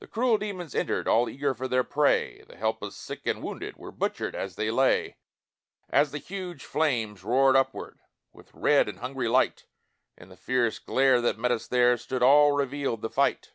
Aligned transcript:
The 0.00 0.08
cruel 0.08 0.38
demons 0.38 0.74
entered, 0.74 1.06
All 1.06 1.28
eager 1.28 1.54
for 1.54 1.68
their 1.68 1.84
prey, 1.84 2.42
The 2.48 2.56
helpless 2.56 2.96
sick 2.96 3.24
and 3.28 3.40
wounded 3.40 3.76
Were 3.76 3.92
butchered 3.92 4.34
as 4.34 4.56
they 4.56 4.72
lay; 4.72 5.18
As 5.88 6.10
the 6.10 6.18
huge 6.18 6.64
flames 6.64 7.22
roared 7.22 7.54
upward 7.54 8.00
With 8.32 8.52
red 8.52 8.88
and 8.88 8.98
hungry 8.98 9.28
light, 9.28 9.66
In 10.16 10.30
the 10.30 10.36
fierce 10.36 10.80
glare 10.80 11.20
that 11.20 11.38
met 11.38 11.52
us 11.52 11.68
there 11.68 11.96
Stood 11.96 12.24
all 12.24 12.50
revealed 12.56 13.02
the 13.02 13.08
fight. 13.08 13.52